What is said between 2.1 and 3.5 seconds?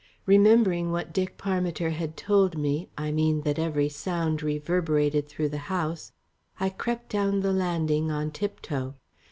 told me, I mean